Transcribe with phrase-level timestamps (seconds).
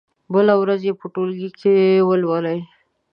[0.33, 1.75] بله ورځ يې په ټولګي کې
[2.07, 2.59] ولولئ.